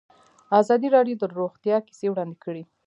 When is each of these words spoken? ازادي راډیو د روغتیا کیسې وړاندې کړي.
ازادي 0.59 0.87
راډیو 0.95 1.15
د 1.19 1.23
روغتیا 1.39 1.77
کیسې 1.87 2.07
وړاندې 2.09 2.37
کړي. 2.43 2.63